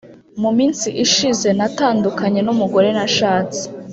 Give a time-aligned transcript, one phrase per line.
[0.41, 3.61] muminsi ishize natandukanye numugore nashatse